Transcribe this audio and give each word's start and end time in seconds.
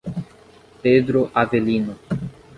Pedro 0.81 1.29
Avelino 1.31 1.93